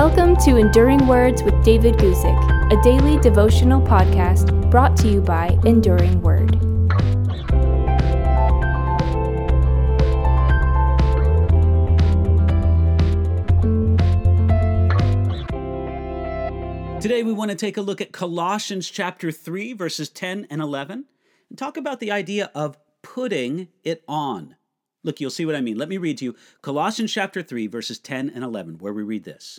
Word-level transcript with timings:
Welcome 0.00 0.36
to 0.44 0.58
Enduring 0.58 1.08
Words 1.08 1.42
with 1.42 1.60
David 1.64 1.96
Guzik, 1.96 2.72
a 2.72 2.80
daily 2.84 3.18
devotional 3.18 3.80
podcast 3.82 4.70
brought 4.70 4.96
to 4.98 5.08
you 5.08 5.20
by 5.20 5.58
Enduring 5.64 6.22
Word. 6.22 6.52
Today 17.02 17.24
we 17.24 17.32
want 17.32 17.50
to 17.50 17.56
take 17.56 17.76
a 17.76 17.82
look 17.82 18.00
at 18.00 18.12
Colossians 18.12 18.88
chapter 18.88 19.32
3 19.32 19.72
verses 19.72 20.08
10 20.10 20.46
and 20.48 20.62
11 20.62 21.06
and 21.50 21.58
talk 21.58 21.76
about 21.76 21.98
the 21.98 22.12
idea 22.12 22.52
of 22.54 22.78
putting 23.02 23.66
it 23.82 24.04
on. 24.06 24.54
Look, 25.02 25.20
you'll 25.20 25.30
see 25.30 25.44
what 25.44 25.56
I 25.56 25.60
mean. 25.60 25.76
Let 25.76 25.88
me 25.88 25.98
read 25.98 26.18
to 26.18 26.24
you 26.26 26.36
Colossians 26.62 27.12
chapter 27.12 27.42
3, 27.42 27.66
verses 27.66 27.98
10 27.98 28.30
and 28.30 28.44
11, 28.44 28.78
where 28.78 28.92
we 28.92 29.02
read 29.02 29.24
this. 29.24 29.58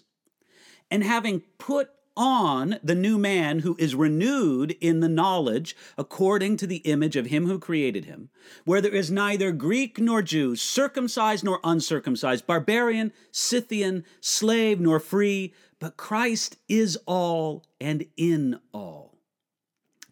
And 0.91 1.03
having 1.03 1.41
put 1.57 1.89
on 2.19 2.77
the 2.83 2.95
new 2.95 3.17
man 3.17 3.59
who 3.59 3.77
is 3.79 3.95
renewed 3.95 4.75
in 4.81 4.99
the 4.99 5.07
knowledge 5.07 5.75
according 5.97 6.57
to 6.57 6.67
the 6.67 6.77
image 6.77 7.15
of 7.15 7.27
him 7.27 7.45
who 7.45 7.57
created 7.57 8.05
him, 8.05 8.29
where 8.65 8.81
there 8.81 8.93
is 8.93 9.09
neither 9.09 9.53
Greek 9.53 9.97
nor 9.97 10.21
Jew, 10.21 10.55
circumcised 10.57 11.45
nor 11.45 11.61
uncircumcised, 11.63 12.45
barbarian, 12.45 13.13
Scythian, 13.31 14.03
slave 14.19 14.81
nor 14.81 14.99
free, 14.99 15.53
but 15.79 15.95
Christ 15.95 16.57
is 16.67 16.97
all 17.05 17.63
and 17.79 18.05
in 18.17 18.59
all. 18.73 19.17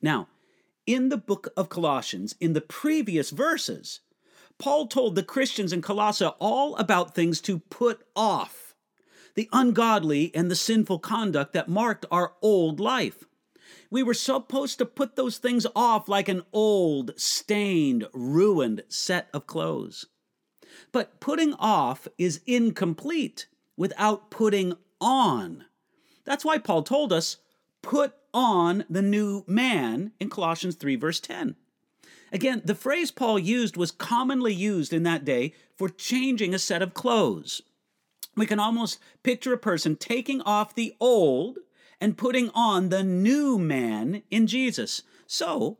Now, 0.02 0.30
in 0.86 1.10
the 1.10 1.18
book 1.18 1.50
of 1.58 1.68
Colossians, 1.68 2.36
in 2.40 2.54
the 2.54 2.62
previous 2.62 3.32
verses, 3.32 4.00
Paul 4.58 4.88
told 4.88 5.16
the 5.16 5.24
Christians 5.24 5.74
in 5.74 5.82
Colossae 5.82 6.26
all 6.40 6.78
about 6.78 7.14
things 7.14 7.42
to 7.42 7.60
put 7.60 8.02
off 8.16 8.67
the 9.38 9.48
ungodly 9.54 10.32
and 10.34 10.50
the 10.50 10.56
sinful 10.56 10.98
conduct 10.98 11.54
that 11.54 11.70
marked 11.70 12.08
our 12.10 12.34
old 12.42 12.80
life. 12.80 13.24
We 13.92 14.02
were 14.02 14.16
supposed 14.16 14.80
to 14.80 14.86
put 14.86 15.16
those 15.16 15.38
things 15.38 15.68
off 15.76 16.10
like 16.10 16.28
an 16.28 16.42
old, 16.52 17.12
stained, 17.18 18.08
ruined 18.14 18.82
set 18.90 19.30
of 19.36 19.46
clothes. 19.46 20.08
But 20.92 21.20
putting 21.20 21.54
off 21.54 22.08
is 22.18 22.42
incomplete 22.48 23.46
without 23.78 24.32
putting 24.32 24.74
on. 25.00 25.66
That's 26.26 26.44
why 26.44 26.58
Paul 26.58 26.82
told 26.82 27.14
us, 27.14 27.38
put 27.84 28.16
on 28.34 28.86
the 28.90 29.04
new 29.04 29.44
man 29.46 30.14
in 30.20 30.32
Colossians 30.32 30.76
3, 30.76 30.96
verse 30.96 31.20
10. 31.20 31.56
Again, 32.32 32.64
the 32.66 32.74
phrase 32.74 33.12
Paul 33.12 33.38
used 33.38 33.78
was 33.78 33.92
commonly 33.92 34.54
used 34.54 34.94
in 34.94 35.04
that 35.04 35.24
day 35.24 35.54
for 35.76 35.90
changing 35.90 36.56
a 36.56 36.60
set 36.60 36.82
of 36.82 36.96
clothes. 36.96 37.62
We 38.38 38.46
can 38.46 38.60
almost 38.60 39.00
picture 39.24 39.52
a 39.52 39.58
person 39.58 39.96
taking 39.96 40.42
off 40.44 40.76
the 40.76 40.96
old 41.00 41.58
and 42.00 42.18
putting 42.18 42.52
on 42.52 42.90
the 42.90 43.04
new 43.04 43.58
man 43.58 44.22
in 44.30 44.46
Jesus. 44.46 45.02
So, 45.26 45.80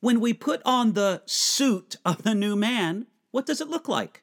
when 0.00 0.20
we 0.20 0.34
put 0.34 0.60
on 0.66 0.92
the 0.92 1.22
suit 1.24 1.96
of 2.04 2.22
the 2.22 2.34
new 2.34 2.54
man, 2.54 3.06
what 3.30 3.46
does 3.46 3.62
it 3.62 3.70
look 3.70 3.88
like? 3.88 4.22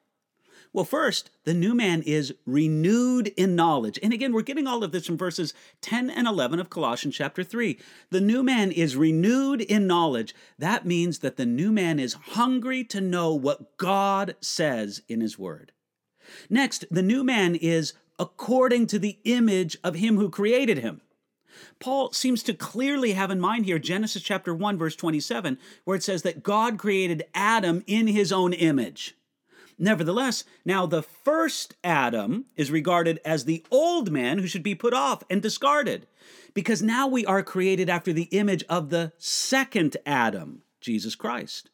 Well, 0.73 0.85
first, 0.85 1.31
the 1.43 1.55
new 1.55 1.73
man 1.73 2.03
is 2.03 2.35
renewed 2.45 3.27
in 3.29 3.55
knowledge. 3.55 3.99
And 4.01 4.13
again, 4.13 4.31
we're 4.31 4.43
getting 4.43 4.67
all 4.67 4.83
of 4.83 4.91
this 4.91 5.07
from 5.07 5.17
verses 5.17 5.53
10 5.81 6.09
and 6.09 6.27
11 6.27 6.59
of 6.59 6.69
Colossians 6.69 7.15
chapter 7.15 7.43
3. 7.43 7.77
The 8.11 8.21
new 8.21 8.43
man 8.43 8.71
is 8.71 8.95
renewed 8.95 9.59
in 9.59 9.87
knowledge. 9.87 10.33
That 10.57 10.85
means 10.85 11.19
that 11.19 11.35
the 11.35 11.47
new 11.47 11.71
man 11.71 11.99
is 11.99 12.13
hungry 12.13 12.83
to 12.85 13.01
know 13.01 13.33
what 13.33 13.75
God 13.77 14.35
says 14.39 15.01
in 15.09 15.19
his 15.19 15.37
word. 15.37 15.73
Next, 16.49 16.85
the 16.91 17.01
new 17.01 17.23
man 17.23 17.55
is 17.55 17.93
according 18.19 18.87
to 18.87 18.99
the 18.99 19.17
image 19.23 19.77
of 19.83 19.95
him 19.95 20.17
who 20.17 20.29
created 20.29 20.79
him. 20.79 21.01
Paul 21.79 22.11
seems 22.13 22.43
to 22.43 22.53
clearly 22.53 23.13
have 23.13 23.31
in 23.31 23.39
mind 23.39 23.65
here 23.65 23.79
Genesis 23.79 24.21
chapter 24.21 24.53
1 24.53 24.77
verse 24.77 24.95
27 24.95 25.57
where 25.83 25.97
it 25.97 26.03
says 26.03 26.21
that 26.21 26.43
God 26.43 26.77
created 26.77 27.25
Adam 27.33 27.83
in 27.87 28.07
his 28.07 28.31
own 28.31 28.53
image. 28.53 29.15
Nevertheless, 29.81 30.43
now 30.63 30.85
the 30.85 31.01
first 31.01 31.75
Adam 31.83 32.45
is 32.55 32.69
regarded 32.69 33.19
as 33.25 33.45
the 33.45 33.65
old 33.71 34.11
man 34.11 34.37
who 34.37 34.45
should 34.45 34.61
be 34.61 34.75
put 34.75 34.93
off 34.93 35.23
and 35.27 35.41
discarded, 35.41 36.05
because 36.53 36.83
now 36.83 37.07
we 37.07 37.25
are 37.25 37.41
created 37.41 37.89
after 37.89 38.13
the 38.13 38.29
image 38.31 38.63
of 38.69 38.91
the 38.91 39.11
second 39.17 39.97
Adam, 40.05 40.61
Jesus 40.81 41.15
Christ. 41.15 41.71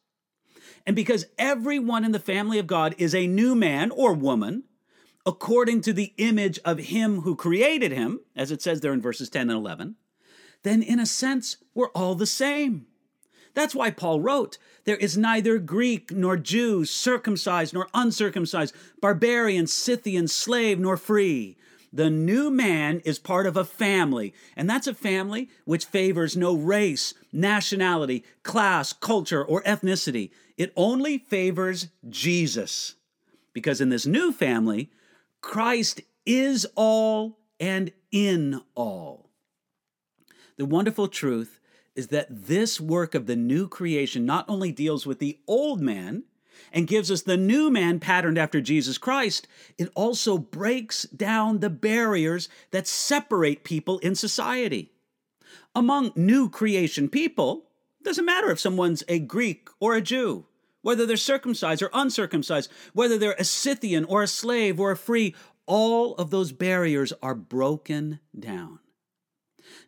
And 0.86 0.96
because 0.96 1.26
everyone 1.38 2.04
in 2.04 2.12
the 2.12 2.18
family 2.18 2.58
of 2.58 2.66
God 2.66 2.94
is 2.98 3.14
a 3.14 3.26
new 3.26 3.54
man 3.54 3.90
or 3.90 4.12
woman, 4.12 4.64
according 5.26 5.82
to 5.82 5.92
the 5.92 6.14
image 6.16 6.58
of 6.64 6.78
him 6.78 7.20
who 7.20 7.36
created 7.36 7.92
him, 7.92 8.20
as 8.34 8.50
it 8.50 8.62
says 8.62 8.80
there 8.80 8.92
in 8.92 9.02
verses 9.02 9.28
10 9.28 9.50
and 9.50 9.58
11, 9.58 9.96
then 10.62 10.82
in 10.82 10.98
a 10.98 11.06
sense, 11.06 11.58
we're 11.74 11.90
all 11.90 12.14
the 12.14 12.26
same. 12.26 12.86
That's 13.54 13.74
why 13.74 13.90
Paul 13.90 14.20
wrote, 14.20 14.58
There 14.84 14.96
is 14.96 15.16
neither 15.16 15.58
Greek 15.58 16.12
nor 16.12 16.36
Jew, 16.36 16.84
circumcised 16.84 17.74
nor 17.74 17.88
uncircumcised, 17.92 18.74
barbarian, 19.00 19.66
Scythian, 19.66 20.28
slave 20.28 20.78
nor 20.78 20.96
free. 20.96 21.56
The 21.92 22.10
new 22.10 22.50
man 22.50 23.00
is 23.04 23.18
part 23.18 23.46
of 23.46 23.56
a 23.56 23.64
family, 23.64 24.34
and 24.56 24.68
that's 24.68 24.86
a 24.86 24.94
family 24.94 25.48
which 25.64 25.86
favors 25.86 26.36
no 26.36 26.54
race, 26.54 27.14
nationality, 27.32 28.24
class, 28.42 28.92
culture, 28.92 29.44
or 29.44 29.62
ethnicity. 29.62 30.30
It 30.56 30.72
only 30.76 31.18
favors 31.18 31.88
Jesus. 32.08 32.94
Because 33.52 33.80
in 33.80 33.88
this 33.88 34.06
new 34.06 34.32
family, 34.32 34.90
Christ 35.40 36.02
is 36.26 36.66
all 36.74 37.38
and 37.58 37.92
in 38.12 38.60
all. 38.74 39.30
The 40.56 40.66
wonderful 40.66 41.08
truth 41.08 41.60
is 41.94 42.08
that 42.08 42.28
this 42.30 42.80
work 42.80 43.14
of 43.14 43.26
the 43.26 43.36
new 43.36 43.66
creation 43.66 44.26
not 44.26 44.44
only 44.48 44.72
deals 44.72 45.06
with 45.06 45.18
the 45.18 45.38
old 45.46 45.80
man 45.80 46.24
and 46.72 46.86
gives 46.86 47.10
us 47.10 47.22
the 47.22 47.36
new 47.36 47.70
man 47.70 48.00
patterned 48.00 48.38
after 48.38 48.60
Jesus 48.60 48.98
Christ, 48.98 49.46
it 49.76 49.90
also 49.94 50.38
breaks 50.38 51.04
down 51.04 51.58
the 51.58 51.70
barriers 51.70 52.48
that 52.70 52.86
separate 52.86 53.64
people 53.64 53.98
in 53.98 54.14
society. 54.14 54.92
Among 55.74 56.12
new 56.16 56.48
creation 56.48 57.08
people, 57.08 57.64
it 58.00 58.04
doesn't 58.04 58.24
matter 58.24 58.50
if 58.50 58.60
someone's 58.60 59.04
a 59.08 59.18
Greek 59.18 59.68
or 59.80 59.94
a 59.94 60.00
Jew, 60.00 60.46
whether 60.82 61.06
they're 61.06 61.16
circumcised 61.16 61.82
or 61.82 61.90
uncircumcised, 61.92 62.70
whether 62.92 63.18
they're 63.18 63.36
a 63.38 63.44
Scythian 63.44 64.04
or 64.04 64.22
a 64.22 64.28
slave 64.28 64.80
or 64.80 64.90
a 64.90 64.96
free, 64.96 65.34
all 65.66 66.14
of 66.14 66.30
those 66.30 66.52
barriers 66.52 67.12
are 67.22 67.34
broken 67.34 68.20
down. 68.38 68.78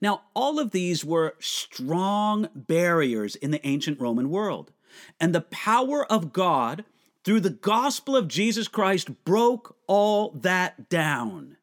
Now, 0.01 0.23
all 0.35 0.59
of 0.59 0.71
these 0.71 1.05
were 1.05 1.37
strong 1.41 2.49
barriers 2.55 3.37
in 3.37 3.51
the 3.51 3.67
ancient 3.67 4.01
Roman 4.01 4.31
world. 4.31 4.73
And 5.19 5.35
the 5.35 5.41
power 5.41 6.11
of 6.11 6.33
God 6.33 6.85
through 7.25 7.41
the 7.41 7.51
gospel 7.51 8.17
of 8.17 8.29
Jesus 8.29 8.69
Christ 8.69 9.25
broke 9.25 9.77
all 9.87 10.31
that 10.31 10.89
down. 10.89 11.57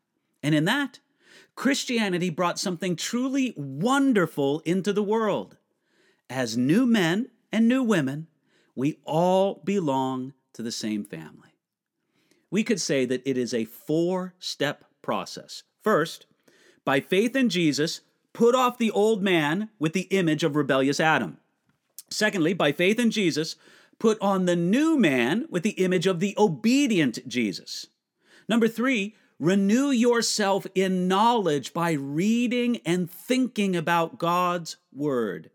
And 0.44 0.54
in 0.54 0.66
that, 0.66 1.00
Christianity 1.56 2.30
brought 2.30 2.60
something 2.60 2.96
truly 2.96 3.54
wonderful 3.58 4.62
into 4.62 4.94
the 4.94 5.04
world. 5.04 5.58
As 6.30 6.58
new 6.58 6.86
men 6.86 7.30
and 7.52 7.68
new 7.68 7.82
women, 7.82 8.28
we 8.76 9.00
all 9.06 9.62
belong 9.66 10.34
to 10.54 10.62
the 10.62 10.72
same 10.72 11.04
family. 11.04 11.56
We 12.52 12.64
could 12.64 12.80
say 12.80 13.06
that 13.06 13.24
it 13.26 13.38
is 13.38 13.54
a 13.54 13.66
four 13.66 14.36
step 14.40 14.86
process. 15.02 15.64
First, 15.82 16.28
by 16.86 17.00
faith 17.00 17.36
in 17.36 17.50
Jesus, 17.50 18.02
put 18.34 18.56
off 18.56 18.78
the 18.78 18.92
old 18.92 19.24
man 19.24 19.70
with 19.80 19.94
the 19.94 20.08
image 20.12 20.44
of 20.44 20.56
rebellious 20.56 21.00
Adam. 21.00 21.38
Secondly, 22.09 22.53
by 22.53 22.72
faith 22.72 23.00
in 23.00 23.12
Jesus, 23.12 23.56
put 23.99 24.20
on 24.22 24.46
the 24.46 24.55
new 24.55 24.97
man 24.97 25.46
with 25.49 25.64
the 25.64 25.72
image 25.72 26.08
of 26.08 26.20
the 26.20 26.35
obedient 26.37 27.28
Jesus. 27.28 27.87
Number 28.47 28.67
three, 28.67 29.16
renew 29.40 29.90
yourself 29.90 30.66
in 30.73 31.08
knowledge 31.08 31.73
by 31.73 31.91
reading 31.91 32.78
and 32.85 33.09
thinking 33.09 33.76
about 33.76 34.17
God's 34.17 34.78
word. 34.93 35.49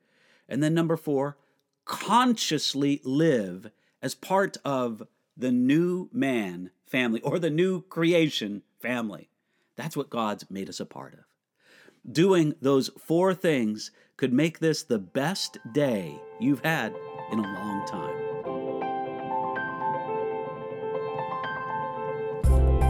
And 0.49 0.63
then 0.63 0.75
number 0.75 0.97
four, 0.97 1.37
consciously 1.85 3.01
live 3.05 3.71
as 4.03 4.15
part 4.15 4.57
of 4.65 5.03
the 5.37 5.53
new 5.53 6.09
man 6.13 6.71
family 6.87 7.21
or 7.23 7.39
the 7.39 7.51
new 7.51 7.83
creation 7.83 8.63
family. 8.81 9.31
That's 9.77 9.97
what 9.97 10.11
God's 10.11 10.51
made 10.51 10.69
us 10.69 10.81
a 10.81 10.87
part 10.87 11.15
of. 11.15 11.21
Doing 12.11 12.55
those 12.61 12.91
four 12.99 13.33
things 13.33 13.91
could 14.17 14.33
make 14.33 14.59
this 14.59 14.83
the 14.83 14.99
best 14.99 15.57
day 15.73 16.21
you've 16.43 16.61
had 16.65 16.95
in 17.31 17.39
a 17.39 17.43
long 17.43 17.87
time. 17.87 18.13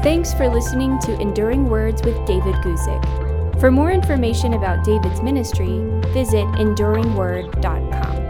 Thanks 0.02 0.34
for 0.34 0.48
listening 0.48 0.98
to 1.00 1.20
Enduring 1.20 1.68
Words 1.68 2.02
with 2.02 2.16
David 2.26 2.56
Guzik. 2.56 3.60
For 3.60 3.70
more 3.70 3.92
information 3.92 4.54
about 4.54 4.84
David's 4.84 5.22
ministry, 5.22 5.78
visit 6.12 6.44
enduringword.com. 6.56 8.21